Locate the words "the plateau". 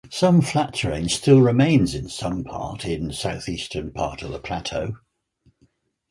4.31-4.93